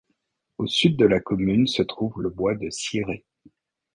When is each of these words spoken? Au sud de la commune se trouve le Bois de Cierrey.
Au 0.57 0.65
sud 0.65 0.97
de 0.97 1.05
la 1.05 1.19
commune 1.19 1.67
se 1.67 1.83
trouve 1.83 2.23
le 2.23 2.31
Bois 2.31 2.55
de 2.55 2.71
Cierrey. 2.71 3.23